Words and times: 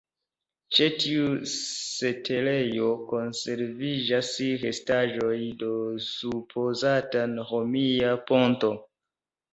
Ĉe 0.75 0.85
tiu 1.01 1.25
setlejo 1.49 2.87
konserviĝas 3.11 4.31
restaĵoj 4.65 5.37
de 5.61 5.71
supozata 6.09 7.27
romia 7.51 8.15
ponto. 8.33 8.73